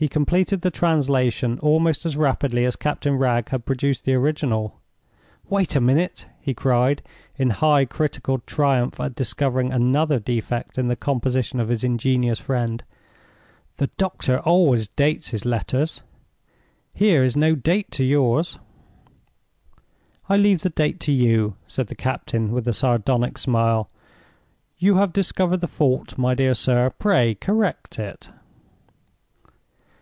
[0.00, 4.78] He completed the translation almost as rapidly as Captain Wragge had produced the original.
[5.50, 7.02] "Wait a minute!" he cried,
[7.36, 12.84] in high critical triumph at discovering another defect in the composition of his ingenious friend.
[13.78, 16.02] "The doctor always dates his letters.
[16.94, 18.56] Here is no date to yours."
[20.28, 23.90] "I leave the date to you," said the captain, with a sardonic smile.
[24.78, 28.30] "You have discovered the fault, my dear sir—pray correct it!"